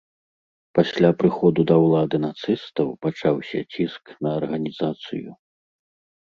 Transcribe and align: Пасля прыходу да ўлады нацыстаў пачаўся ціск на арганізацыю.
Пасля 0.77 1.09
прыходу 1.19 1.65
да 1.71 1.75
ўлады 1.83 2.15
нацыстаў 2.23 2.87
пачаўся 3.07 3.59
ціск 3.77 4.03
на 4.29 4.33
арганізацыю. 4.39 5.29